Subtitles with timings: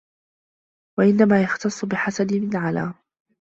[0.99, 2.93] وَإِنَّمَا يَخْتَصُّ بِحَسَدِ مِنْ عَلَا